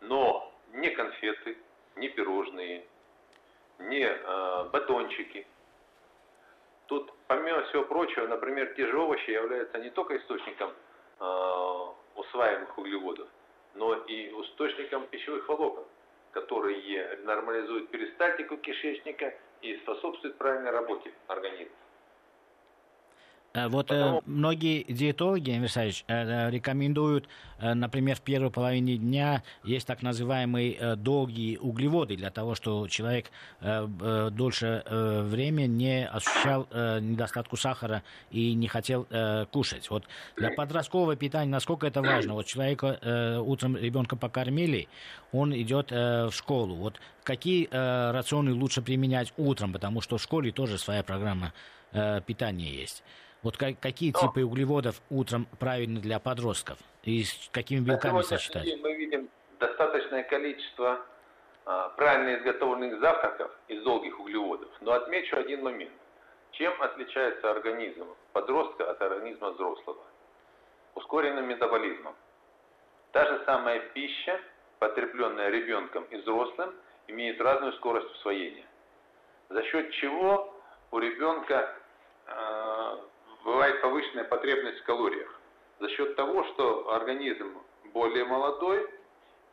[0.00, 1.56] Но не конфеты,
[1.96, 2.84] не пирожные,
[3.78, 5.46] не э, батончики.
[6.86, 10.70] Тут, помимо всего прочего, например, те же овощи являются не только источником
[11.20, 13.28] э, усваиваемых углеводов,
[13.74, 15.84] но и источником пищевых волокон,
[16.32, 21.74] которые нормализуют перистальтику кишечника и способствуют правильной работе организма.
[23.54, 27.28] Э, вот э, многие диетологи, Эмир Савич, э, рекомендуют,
[27.60, 34.84] например, в первой половине дня есть так называемые долгие углеводы для того, чтобы человек дольше
[34.90, 36.66] времени не ощущал
[37.00, 39.06] недостатку сахара и не хотел
[39.52, 39.88] кушать.
[39.88, 40.04] Вот
[40.36, 42.34] для подросткового питания насколько это важно?
[42.34, 44.88] Вот человека утром ребенка покормили,
[45.32, 46.74] он идет в школу.
[46.74, 51.54] Вот какие рационы лучше применять утром, потому что в школе тоже своя программа
[52.26, 53.02] питания есть.
[53.44, 54.20] Вот как, какие Но...
[54.20, 56.78] типы углеводов утром правильны для подростков?
[57.02, 58.66] И с какими белками сочетать?
[58.80, 59.28] Мы видим
[59.60, 61.04] достаточное количество
[61.66, 64.70] а, правильно изготовленных завтраков из долгих углеводов.
[64.80, 65.92] Но отмечу один момент.
[66.52, 70.02] Чем отличается организм подростка от организма взрослого?
[70.94, 72.14] Ускоренным метаболизмом.
[73.12, 74.40] Та же самая пища,
[74.78, 76.74] потребленная ребенком и взрослым,
[77.08, 78.64] имеет разную скорость усвоения.
[79.50, 80.54] За счет чего
[80.90, 81.76] у ребенка
[83.44, 85.40] бывает повышенная потребность в калориях
[85.80, 87.58] за счет того, что организм
[87.92, 88.88] более молодой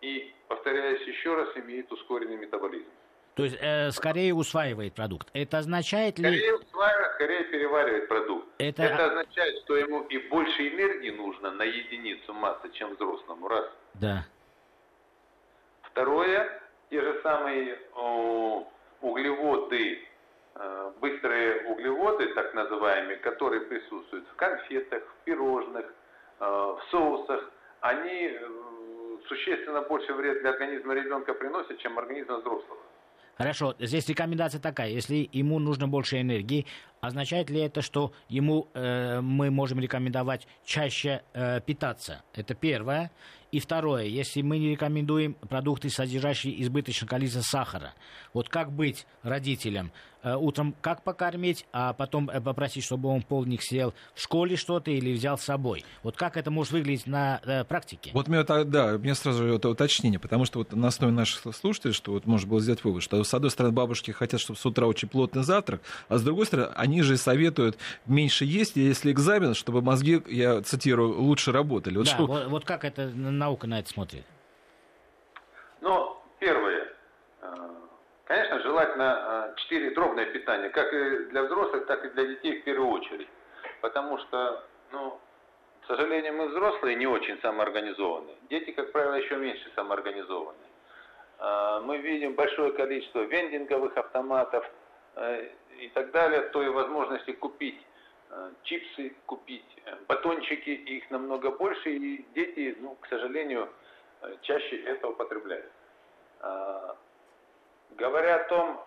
[0.02, 2.90] и, повторяюсь еще раз, имеет ускоренный метаболизм.
[3.36, 5.30] То есть э, скорее усваивает продукт.
[5.34, 6.26] Это означает ли...
[6.26, 8.48] Скорее усваивает, скорее переваривает продукт.
[8.58, 8.84] Это...
[8.84, 13.48] Это означает, что ему и больше энергии нужно на единицу массы, чем взрослому.
[13.48, 13.66] Раз.
[13.94, 14.26] Да.
[15.84, 18.68] Второе, те же самые о,
[19.02, 20.08] углеводы
[21.00, 25.86] быстрые углеводы, так называемые, которые присутствуют в конфетах, в пирожных,
[26.40, 32.80] э, в соусах, они э, существенно больше вред для организма ребенка приносят, чем организма взрослого.
[33.38, 36.68] Хорошо, здесь рекомендация такая, если ему нужно больше энергии,
[37.02, 42.22] означает ли это, что ему э, мы можем рекомендовать чаще э, питаться?
[42.34, 43.12] Это первое.
[43.52, 47.94] И второе, если мы не рекомендуем продукты, содержащие избыточное количество сахара,
[48.34, 49.92] вот как быть родителям?
[50.24, 54.92] Э, утром как покормить, а потом э, попросить, чтобы он полник съел в школе что-то
[54.92, 55.84] или взял с собой?
[56.04, 58.12] Вот как это может выглядеть на э, практике?
[58.14, 62.12] Вот мне, да, мне сразу это уточнение, потому что вот на основе наших слушателей, что
[62.12, 65.08] вот можно было сделать вывод, что с одной стороны бабушки хотят, чтобы с утра очень
[65.08, 70.22] плотный завтрак, а с другой стороны они же советуют меньше есть, если экзамен, чтобы мозги,
[70.28, 71.98] я цитирую, лучше работали.
[71.98, 72.26] Вот да, что...
[72.26, 74.26] вот, вот как это наука на это смотрит?
[75.80, 76.88] Ну, первое.
[77.42, 77.48] Э,
[78.26, 82.64] конечно, желательно 4 э, дробное питание, как и для взрослых, так и для детей в
[82.64, 83.28] первую очередь.
[83.82, 85.20] Потому что, ну,
[85.84, 88.32] к сожалению, мы взрослые не очень самоорганизованы.
[88.50, 90.58] Дети, как правило, еще меньше самоорганизованы.
[91.40, 94.70] Э, мы видим большое количество вендинговых автоматов
[95.80, 97.80] и так далее, то и возможности купить
[98.64, 99.66] чипсы, купить
[100.08, 103.70] батончики, их намного больше, и дети, ну, к сожалению,
[104.42, 105.72] чаще это употребляют.
[106.40, 106.96] А,
[107.92, 108.86] говоря о том,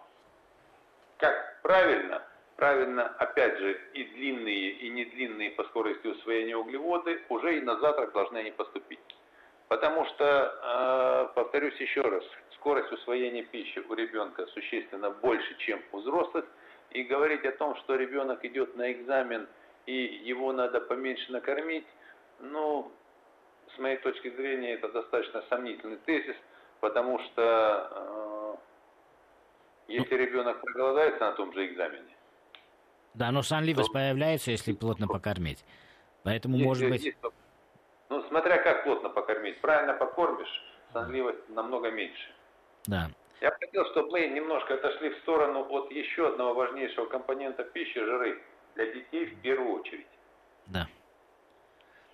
[1.19, 2.23] как правильно,
[2.57, 8.13] правильно, опять же, и длинные, и недлинные по скорости усвоения углеводы уже и на завтрак
[8.13, 9.01] должны они поступить.
[9.69, 12.25] Потому что, повторюсь еще раз,
[12.65, 16.47] скорость усвоения пищи у ребенка существенно больше, чем у взрослых.
[16.93, 19.47] И говорить о том, что ребенок идет на экзамен
[19.85, 21.85] и его надо поменьше накормить,
[22.41, 22.91] ну,
[23.75, 26.37] с моей точки зрения, это достаточно сомнительный тезис,
[26.81, 28.57] потому что
[29.89, 32.17] э, если ребенок проголодается на том же экзамене.
[33.13, 33.93] Да, но сонливость то...
[33.93, 35.63] появляется, если плотно покормить.
[36.23, 37.05] Поэтому, есть, может быть...
[37.05, 37.19] Есть,
[38.09, 39.61] ну, смотря как плотно покормить.
[39.61, 40.63] Правильно покормишь,
[40.95, 42.35] сонливость намного меньше.
[42.87, 43.11] Да.
[43.41, 48.43] Я хотел, чтобы мы немножко отошли в сторону от еще одного важнейшего компонента пищи– жиры.
[48.75, 50.07] Для детей в первую очередь.
[50.67, 50.89] Да.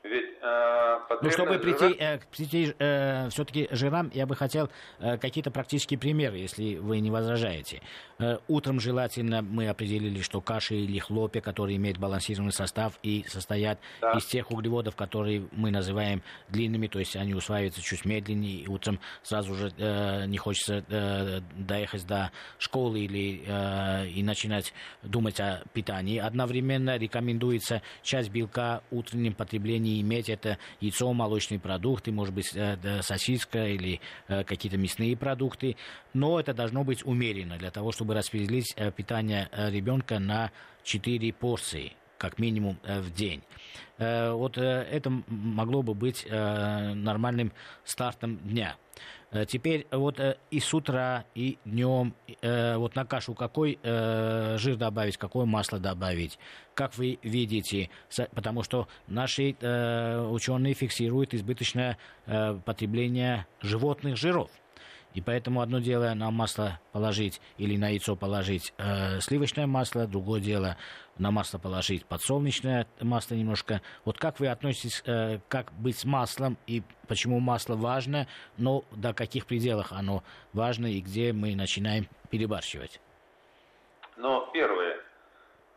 [0.03, 0.81] Ведь э,
[1.21, 6.39] ну, чтобы прийти, э, прийти э, все-таки жирам, я бы хотел э, какие-то практические примеры,
[6.39, 7.83] если вы не возражаете.
[8.19, 13.79] Э, утром желательно мы определили, что каши или хлопья, которые имеют балансированный состав и состоят
[14.01, 14.13] да.
[14.13, 19.01] из тех углеводов, которые мы называем длинными, то есть они усваиваются чуть медленнее, и утром
[19.23, 25.63] сразу же э, не хочется э, доехать до школы или э, и начинать думать о
[25.75, 26.19] питании.
[26.19, 33.03] Одновременно рекомендуется часть белка утренним потреблением не иметь это яйцо, молочные продукты, может быть, э,
[33.03, 35.77] сосиска или э, какие-то мясные продукты,
[36.15, 40.51] но это должно быть умеренно для того, чтобы распределить э, питание ребенка на
[40.85, 43.43] 4 порции как минимум в день.
[43.97, 47.51] Вот это могло бы быть нормальным
[47.83, 48.77] стартом дня.
[49.33, 54.77] Э, теперь вот э, и с утра, и днем, э, вот на кашу какой жир
[54.77, 56.39] добавить, какое масло добавить,
[56.75, 57.91] как вы видите,
[58.35, 59.55] потому что наши
[60.31, 64.51] ученые фиксируют избыточное потребление животных жиров.
[65.15, 70.41] И поэтому одно дело на масло положить или на яйцо положить э, сливочное масло, другое
[70.41, 70.77] дело
[71.19, 73.83] на масло положить подсолнечное масло немножко.
[74.05, 79.13] Вот как вы относитесь, э, как быть с маслом и почему масло важно, но до
[79.13, 83.01] каких пределах оно важно и где мы начинаем перебарщивать?
[84.17, 84.97] Но первое,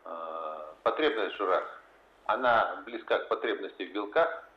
[0.04, 1.82] э, потребность в жирах,
[2.26, 4.48] она близка к потребности в белках,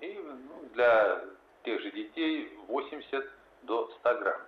[0.00, 1.24] и ну, для
[1.64, 3.24] тех же детей 80
[3.66, 4.40] до 100 грамм.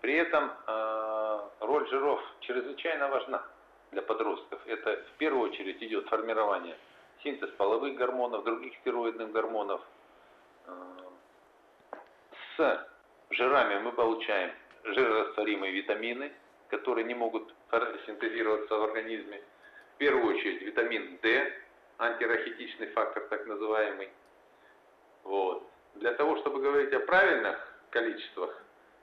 [0.00, 3.42] При этом э, роль жиров чрезвычайно важна
[3.92, 4.60] для подростков.
[4.66, 6.76] Это в первую очередь идет формирование
[7.22, 9.80] синтез половых гормонов, других стероидных гормонов.
[10.66, 10.72] Э,
[12.56, 12.86] с
[13.30, 14.50] жирами мы получаем
[14.84, 16.32] жирорастворимые витамины,
[16.68, 17.54] которые не могут
[18.06, 19.40] синтезироваться в организме.
[19.94, 21.52] В первую очередь витамин D,
[21.98, 24.10] антирахитичный фактор так называемый.
[25.22, 25.68] Вот.
[25.94, 28.50] Для того, чтобы говорить о правильных количествах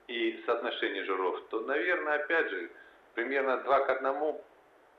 [0.08, 2.70] и соотношении жиров, то, наверное, опять же,
[3.14, 4.36] примерно 2 к 1,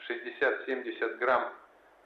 [0.08, 1.52] 60-70 грамм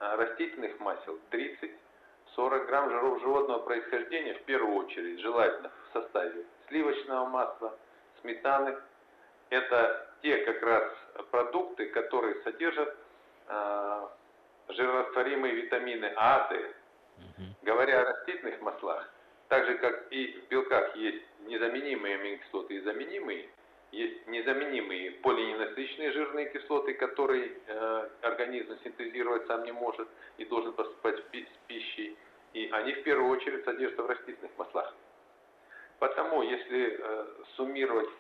[0.00, 7.26] а, растительных масел, 30-40 грамм жиров животного происхождения, в первую очередь, желательно в составе сливочного
[7.26, 7.78] масла,
[8.20, 8.76] сметаны.
[9.50, 10.92] Это те как раз
[11.30, 12.96] продукты, которые содержат
[13.46, 14.06] э,
[14.68, 16.74] жирорастворимые витамины А, Д.
[17.62, 19.08] Говоря о растительных маслах,
[19.48, 23.48] так же, как и в белках есть незаменимые аминокислоты и заменимые,
[23.92, 31.18] есть незаменимые полиненасыщенные жирные кислоты, которые э, организм синтезировать сам не может и должен поступать
[31.18, 32.16] с пищей.
[32.54, 34.94] И они в первую очередь содержатся в растительных маслах.
[35.98, 37.26] Потому, если э,
[37.56, 38.10] суммировать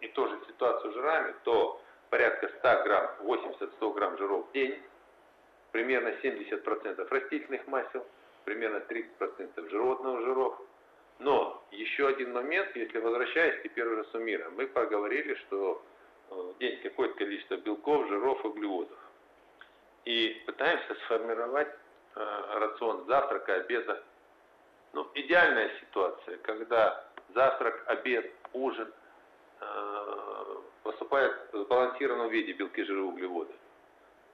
[0.00, 4.80] и тоже ситуацию с жирами, то порядка 100 грамм, 80-100 грамм жиров в день,
[5.72, 8.06] примерно 70% растительных масел–
[8.48, 10.58] примерно 30% животных жиров.
[11.18, 15.82] Но еще один момент, если возвращаясь теперь уже суммируем, мы поговорили, что
[16.30, 18.98] э, в день какое-то количество белков, жиров, углеводов.
[20.04, 21.68] И пытаемся сформировать
[22.14, 24.02] э, рацион завтрака, обеда.
[24.92, 27.04] Ну, идеальная ситуация, когда
[27.34, 28.92] завтрак, обед, ужин
[29.60, 33.52] э, поступает в сбалансированном виде белки, жиры, углеводы.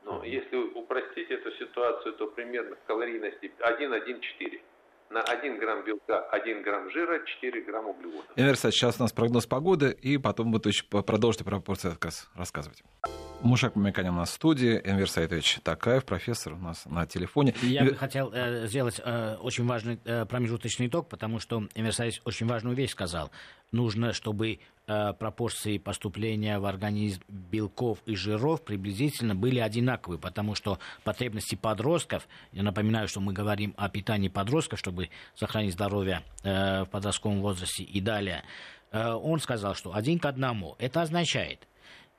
[0.04, 4.60] Но если упростить эту ситуацию, то примерно калорийности 1,1,4.
[5.14, 8.26] На 1 грамм белка 1 грамм жира, 4 грамма углеводов.
[8.34, 10.60] Энвер сейчас у нас прогноз погоды, и потом вы
[11.04, 11.92] продолжите про порцию
[12.34, 12.82] рассказывать.
[13.42, 17.54] Мушак Мамиканин у нас в студии, Энвер Сайтович Такаев, профессор у нас на телефоне.
[17.62, 22.22] Я бы хотел э, сделать э, очень важный э, промежуточный итог, потому что Энвер Сайтович
[22.24, 23.30] очень важную вещь сказал.
[23.70, 30.78] Нужно, чтобы э, пропорции поступления в организм белков и жиров приблизительно были одинаковые, потому что
[31.02, 36.86] потребности подростков, я напоминаю, что мы говорим о питании подростков, чтобы сохранить здоровье э, в
[36.86, 38.42] подростковом возрасте и далее,
[38.90, 40.76] э, он сказал, что один к одному.
[40.78, 41.66] Это означает,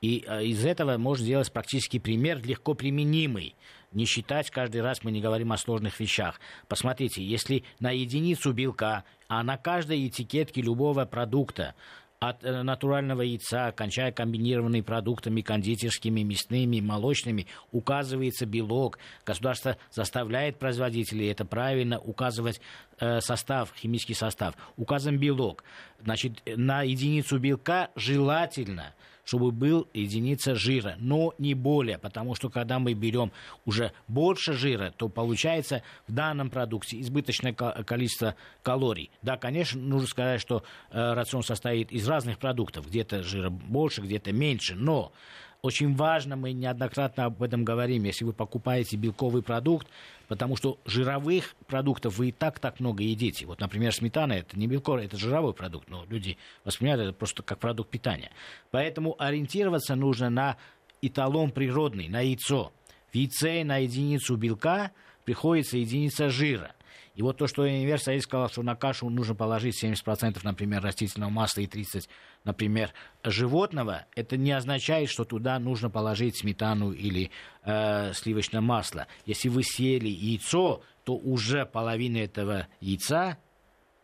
[0.01, 3.55] и э, из этого можно сделать практический пример, легко применимый.
[3.91, 6.39] Не считать каждый раз, мы не говорим о сложных вещах.
[6.67, 11.75] Посмотрите, если на единицу белка, а на каждой этикетке любого продукта
[12.19, 18.99] от э, натурального яйца, кончая комбинированными продуктами кондитерскими, мясными, молочными, указывается белок.
[19.25, 22.60] Государство заставляет производителей, это правильно, указывать
[22.99, 24.55] э, состав, химический состав.
[24.75, 25.63] Указан белок.
[26.01, 28.93] Значит, на единицу белка желательно–
[29.26, 33.32] чтобы был единица жира, но не более, потому что когда мы берем
[33.66, 39.12] уже больше жира, то получается в данном продукте избыточное количество калорий.
[39.22, 44.32] Да, конечно, нужно сказать, что э, рацион состоит из разных продуктов, где-то жира больше, где-то
[44.32, 45.12] меньше, но
[45.62, 49.88] очень важно, мы неоднократно об этом говорим, если вы покупаете белковый продукт,
[50.28, 53.46] потому что жировых продуктов вы и так так много едите.
[53.46, 57.60] Вот, например, сметана это не белковый, это жировой продукт, но люди воспринимают это просто как
[57.60, 58.32] продукт питания.
[58.72, 60.58] Поэтому ориентироваться нужно на
[61.02, 62.72] эталон природный, на яйцо.
[63.12, 64.91] В яйце на единицу белка
[65.24, 66.74] приходится единица жира.
[67.15, 71.62] И вот то, что университет сказал, что на кашу нужно положить 70%, например, растительного масла
[71.62, 72.08] и 30%,
[72.43, 72.91] например,
[73.23, 77.31] животного, это не означает, что туда нужно положить сметану или
[77.63, 79.08] э, сливочное масло.
[79.25, 83.38] Если вы съели яйцо, то уже половина этого яйца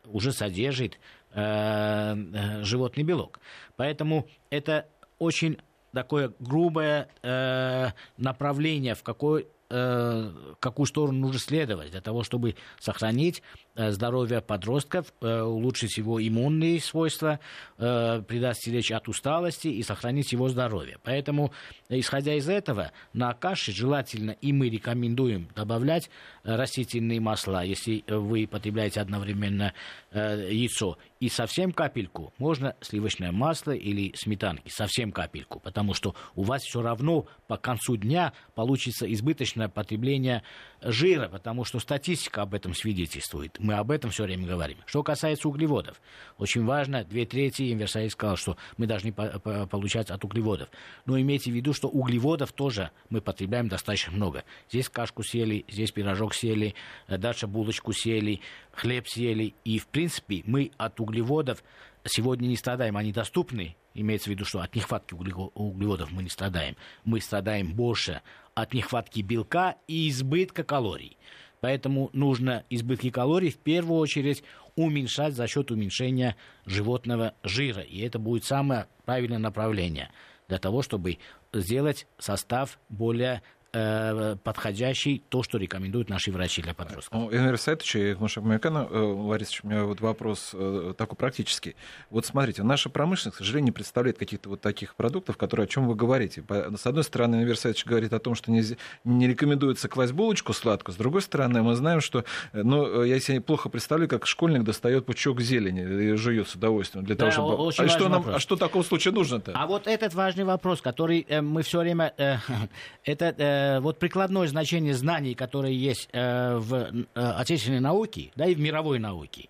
[0.06, 1.00] уже содержит
[1.34, 3.40] э, э, животный белок.
[3.76, 4.88] Поэтому это
[5.20, 5.58] очень
[5.94, 13.42] такое грубое э, направление, в какой э, какую сторону нужно следовать для того, чтобы сохранить
[13.76, 17.40] э, здоровье подростков, э, улучшить его иммунные свойства,
[17.78, 20.98] э, предостеречь от усталости и сохранить его здоровье.
[21.04, 21.52] Поэтому,
[21.90, 26.10] исходя из этого, на каше желательно и мы рекомендуем добавлять
[26.44, 29.74] растительные масла, если вы потребляете одновременно
[30.12, 36.64] яйцо, и совсем капельку, можно сливочное масло или сметанки, совсем капельку, потому что у вас
[36.64, 40.42] все равно по концу дня получится избыточное потребление
[40.82, 43.60] жира, потому что статистика об этом свидетельствует.
[43.62, 44.78] Мы об этом все время говорим.
[44.88, 46.02] Что касается углеводов,
[46.40, 50.70] очень важно, две трети, Инверсайд сказал, что мы должны по по получать от углеводов.
[51.06, 54.44] Но имейте в виду, что углеводов тоже мы потребляем достаточно много.
[54.70, 56.74] Здесь кашку съели, здесь пирожок съели,
[57.08, 58.42] э, дальше булочку съели,
[58.72, 59.54] хлеб съели.
[59.64, 61.64] И, в принципе, мы от углеводов
[62.04, 62.98] сегодня не страдаем.
[62.98, 66.76] Они доступны, имеется в виду, что от нехватки углеводов мы не страдаем.
[67.04, 68.22] Мы страдаем больше
[68.56, 71.18] от нехватки белка и избытка калорий.
[71.62, 74.44] Поэтому нужно избытки калорий в первую очередь
[74.76, 76.36] уменьшать за счет уменьшения
[76.66, 77.82] животного жира.
[77.82, 80.10] И это будет самое правильное направление
[80.48, 81.20] для того, чтобы
[81.54, 87.18] сделать состав более подходящий, то, что рекомендуют наши врачи для подростков.
[87.18, 91.76] Ну, Энвер Сайтович и Мушакмякана, Ларис, у меня вот вопрос э, такой практический.
[92.10, 95.88] Вот смотрите, наша промышленность, к сожалению, не представляет каких-то вот таких продуктов, которые, о чем
[95.88, 96.44] вы говорите.
[96.50, 98.64] С одной стороны, Энвер Сайтович говорит о том, что не,
[99.04, 103.42] не рекомендуется класть булочку сладкую, с другой стороны, мы знаем, что, э, ну, я себе
[103.42, 107.86] плохо представляю, как школьник достает пучок зелени и жует с удовольствием для да, того, чтобы...
[107.86, 109.54] А что, нам, а что такого случая нужно-то?
[109.56, 112.14] А вот этот важный вопрос, который э, мы все время...
[112.18, 112.38] Э,
[113.06, 118.56] это Э, вот прикладное значение знаний, которые есть э, в э, отечественной науке, да и
[118.56, 119.50] в мировой науке,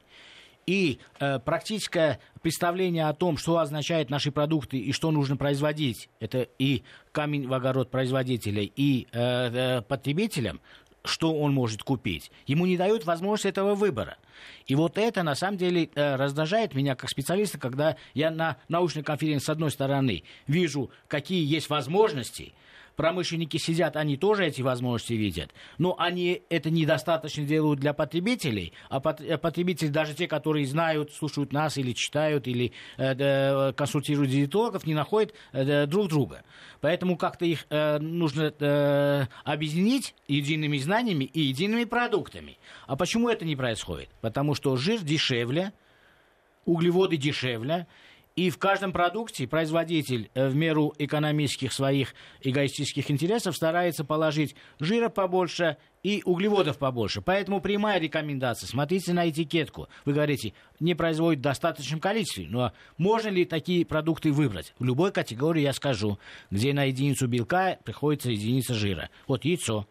[0.65, 6.47] и э, практическое представление о том, что означают наши продукты и что нужно производить, это
[6.59, 10.61] и камень в огород производителей, и э, э, потребителям,
[11.03, 12.31] что он может купить.
[12.45, 14.17] Ему не дают возможность этого выбора.
[14.67, 19.03] И вот это, на самом деле, э, раздражает меня как специалиста, когда я на научной
[19.03, 22.53] конференции, с одной стороны, вижу, какие есть возможности,
[22.95, 29.01] промышленники сидят, они тоже эти возможности видят, но они это недостаточно делают для потребителей, а
[29.19, 34.93] э, потребители, даже те, которые знают, слушают нас или читают, или э, консультируют диетологов, не
[34.93, 36.43] находят друг друга.
[36.79, 42.57] Поэтому как-то их нужно объединить едиными знаниями и едиными продуктами.
[42.87, 44.09] А почему это не происходит?
[44.31, 45.73] Потому что жир дешевле,
[46.63, 47.85] углеводы дешевле,
[48.37, 55.09] и в каждом продукте производитель э, в меру экономических своих эгоистических интересов старается положить жира
[55.09, 57.21] побольше и углеводов побольше.
[57.21, 58.67] Поэтому прямая рекомендация.
[58.67, 59.87] Смотрите на этикетку.
[60.05, 62.47] Вы говорите, не производит в достаточном количестве.
[62.49, 64.73] Но можно ли такие продукты выбрать?
[64.79, 69.09] В любой категории я скажу, где на единицу белка приходится единица жира.
[69.27, 69.87] Вот яйцо,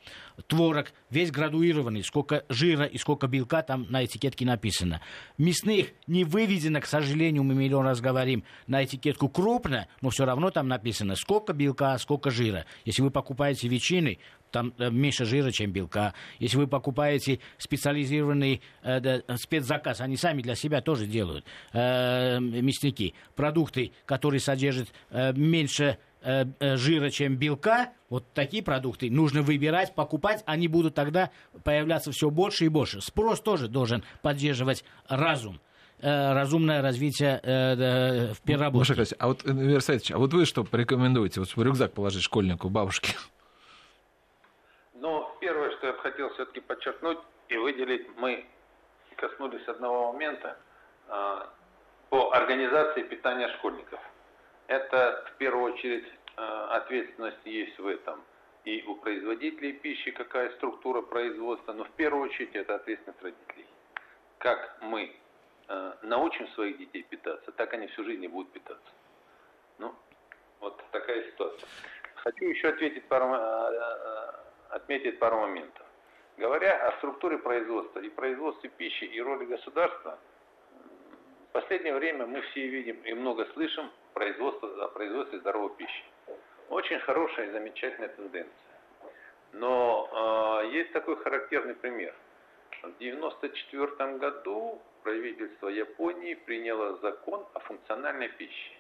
[0.47, 5.01] творог, весь градуированный, сколько жира и сколько белка там на этикетке написано.
[5.39, 10.51] Мясных не выведено, к сожалению, мы миллион раз говорим, на этикетку крупно, но все равно
[10.51, 12.67] там написано, сколько белка, сколько жира.
[12.85, 14.19] Если вы покупаете ветчины,
[14.51, 16.15] там э, меньше жира, чем белка.
[16.39, 23.15] Если вы покупаете специализированный э, да, спецзаказ, они сами для себя тоже делают, э, мясники,
[23.35, 29.95] продукты, которые содержат э, меньше э, э, жира, чем белка, вот такие продукты нужно выбирать,
[29.95, 31.31] покупать, они будут тогда
[31.65, 33.01] появляться все больше и больше.
[33.01, 35.61] Спрос тоже должен поддерживать разум
[36.03, 38.95] разумное развитие э, в переработке.
[38.95, 41.41] Маша а вот, Вера а вот вы что порекомендуете?
[41.41, 43.13] Вот в рюкзак положить школьнику, бабушке?
[45.81, 47.19] Что я хотел все-таки подчеркнуть
[47.49, 48.45] и выделить, мы
[49.17, 50.59] коснулись одного момента
[51.09, 51.43] э,
[52.11, 53.99] по организации питания школьников.
[54.67, 56.07] Это в первую очередь
[56.37, 58.23] э, ответственность есть в этом
[58.65, 63.67] и у производителей пищи, какая структура производства, но в первую очередь это ответственность родителей.
[64.37, 65.17] Как мы
[65.69, 68.93] э, научим своих детей питаться, так они всю жизнь и будут питаться.
[69.79, 69.95] Ну,
[70.61, 71.67] вот такая ситуация.
[72.17, 73.35] Хочу еще ответить пару,
[74.71, 75.87] отметить пару моментов.
[76.37, 80.19] Говоря о структуре производства и производстве пищи и роли государства,
[81.49, 86.05] в последнее время мы все видим и много слышим производство, о производстве здоровой пищи.
[86.69, 88.55] Очень хорошая и замечательная тенденция.
[89.53, 92.15] Но э, есть такой характерный пример.
[92.71, 98.73] В 1994 году правительство Японии приняло закон о функциональной пище.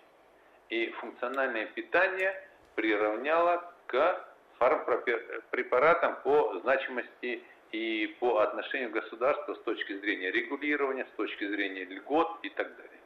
[0.68, 2.32] И функциональное питание
[2.76, 4.29] приравняло к
[4.60, 7.42] фармпрепаратам по значимости
[7.72, 12.76] и по отношению к государству с точки зрения регулирования, с точки зрения льгот и так
[12.76, 13.00] далее.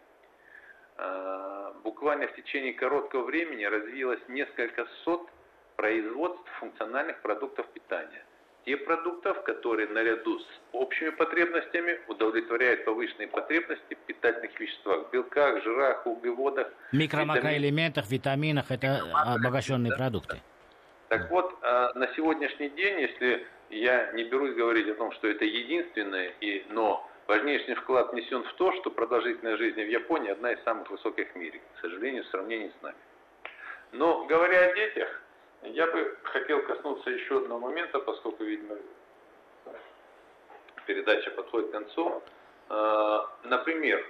[0.97, 5.29] А, буквально в течение короткого времени развилось несколько сот
[5.77, 8.25] производств функциональных продуктов питания.
[8.65, 16.07] те продуктов, которые наряду с общими потребностями удовлетворяют повышенные потребности в питательных веществах, белках, жирах,
[16.07, 16.73] углеводах.
[16.93, 19.97] Микро-макроэлементах, витаминах, это обогащенные да.
[19.99, 20.41] продукты.
[21.09, 25.45] Так вот, а, на сегодняшний день, если я не берусь говорить о том, что это
[25.45, 30.63] единственное, и, но важнейший вклад внесен в то, что продолжительность жизни в Японии одна из
[30.65, 32.97] самых высоких в мире, к сожалению, в сравнении с нами.
[33.93, 35.23] Но говоря о детях,
[35.63, 38.77] я бы хотел коснуться еще одного момента, поскольку, видимо,
[40.87, 42.23] передача подходит к концу.
[42.69, 44.05] А, например,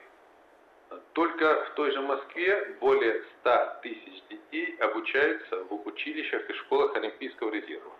[1.12, 7.50] только в той же Москве более 100 тысяч детей обучаются в училищах и школах Олимпийского
[7.50, 7.92] резерва.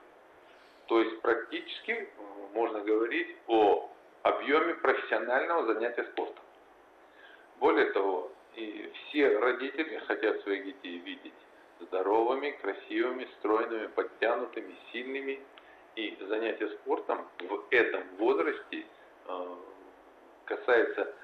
[0.87, 2.09] То есть практически
[2.53, 3.91] можно говорить о
[4.23, 6.45] объеме профессионального занятия спортом.
[7.59, 11.33] Более того, и все родители хотят своих детей видеть
[11.81, 15.41] здоровыми, красивыми, стройными, подтянутыми, сильными.
[15.97, 18.85] И занятие спортом в этом возрасте
[19.27, 19.57] э,
[20.45, 21.15] касается,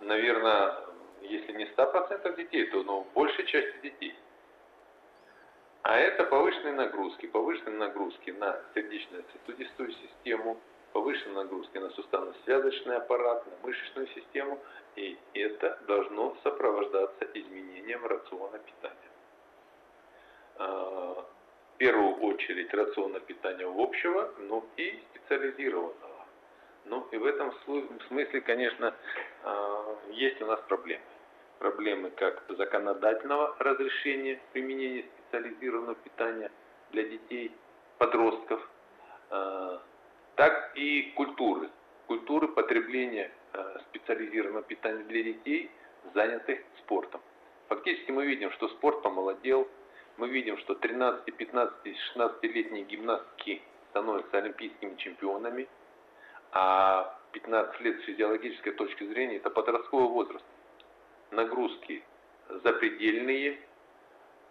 [0.00, 0.81] наверное,
[1.22, 4.14] если не 100% детей, то ну, большей части детей.
[5.82, 10.60] А это повышенные нагрузки, повышенные нагрузки на сердечно-сосудистую систему,
[10.92, 14.60] повышенные нагрузки на суставно-связочный аппарат, на мышечную систему,
[14.94, 19.10] и это должно сопровождаться изменением рациона питания.
[20.58, 21.26] А,
[21.74, 26.26] в первую очередь рациона питания общего, но и специализированного.
[26.84, 27.52] Ну и в этом
[28.08, 28.94] смысле, конечно,
[29.42, 31.02] а, есть у нас проблемы.
[31.62, 36.50] Проблемы как законодательного разрешения применения специализированного питания
[36.90, 37.52] для детей,
[37.98, 38.68] подростков,
[39.30, 39.80] а,
[40.34, 41.70] так и культуры.
[42.08, 43.30] Культуры потребления
[43.90, 45.70] специализированного питания для детей,
[46.14, 47.20] занятых спортом.
[47.68, 49.68] Фактически мы видим, что спорт помолодел,
[50.16, 55.68] мы видим, что 13, 15, 16-летние гимнастки становятся олимпийскими чемпионами,
[56.50, 60.44] а 15 лет с физиологической точки зрения это подростковый возраст.
[61.32, 62.02] Нагрузки
[62.62, 63.58] запредельные.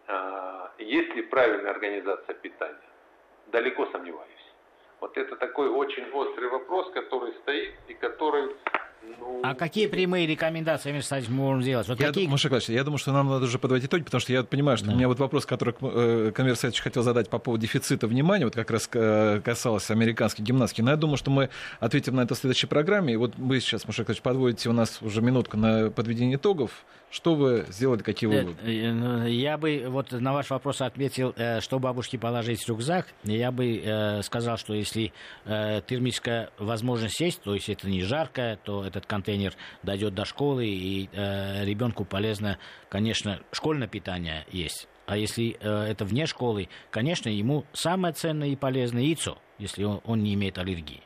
[0.07, 2.89] А, есть ли правильная организация питания?
[3.47, 4.27] Далеко сомневаюсь.
[4.99, 8.55] Вот это такой очень острый вопрос, который стоит и который
[9.03, 9.41] ну...
[9.43, 11.87] А какие прямые рекомендации, Миша Садович, мы можем сделать?
[11.87, 12.27] Вот я, какие...
[12.27, 14.93] Маша я думаю, что нам надо уже подводить итоги, потому что я понимаю, что да.
[14.93, 18.53] у меня вот вопрос, который э, Конвер Садович хотел задать по поводу дефицита внимания, вот
[18.53, 20.81] как раз э, касалось американской гимнастики.
[20.81, 21.49] Но я думаю, что мы
[21.79, 23.13] ответим на это в следующей программе.
[23.13, 26.85] И вот вы сейчас, Маша Садович, подводите у нас уже минутку на подведение итогов.
[27.09, 28.93] Что вы сделали, какие э, выводы?
[28.93, 33.07] Ну, я бы вот на ваш вопрос ответил, что бабушке положить в рюкзак.
[33.23, 35.11] Я бы сказал, что если
[35.45, 41.09] термическая возможность есть, то есть это не жарко, то этот контейнер дойдет до школы, и
[41.11, 42.57] э, ребенку полезно,
[42.89, 44.87] конечно, школьное питание есть.
[45.07, 50.01] А если э, это вне школы, конечно, ему самое ценное и полезное яйцо, если он,
[50.05, 51.01] он не имеет аллергии.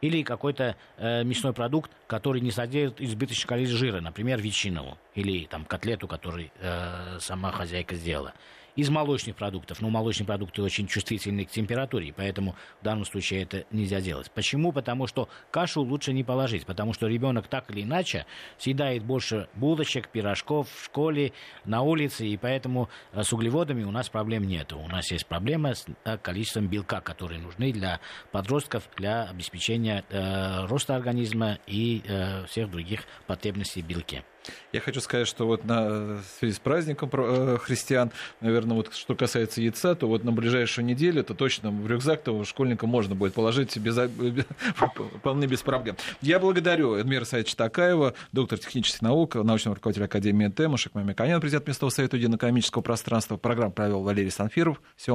[0.00, 5.64] Или какой-то э, мясной продукт, который не содержит избыточное количество жира, например, ветчину, или там
[5.64, 8.32] котлету, которую э, сама хозяйка сделала
[8.80, 9.82] из молочных продуктов.
[9.82, 14.30] Но молочные продукты очень чувствительны к температуре, поэтому в данном случае это нельзя делать.
[14.30, 14.72] Почему?
[14.72, 18.24] Потому что кашу лучше не положить, потому что ребенок так или иначе
[18.56, 21.32] съедает больше булочек, пирожков в школе,
[21.66, 24.72] на улице, и поэтому э, с углеводами у нас проблем нет.
[24.72, 28.00] У нас есть проблема с э, количеством белка, которые нужны для
[28.32, 34.24] подростков для обеспечения э, роста организма и э, всех других потребностей белке.
[34.72, 38.10] Я хочу сказать, что вот на, в связи с праздником э, христиан,
[38.40, 42.86] наверное, вот что касается яйца, то вот на ближайшую неделю, то точно в рюкзак-то школьника
[42.86, 44.44] можно будет положить без, без,
[45.18, 45.96] вполне без проблем.
[46.22, 51.90] Я благодарю Эдмира Саидовича Такаева, доктор технических наук, научного руководителя Академии ТЭМ, Мамиканян, президент местного
[51.90, 53.36] совета единоэкономического пространства.
[53.36, 54.80] Программу провел Валерий Санфиров.
[54.96, 55.08] Всего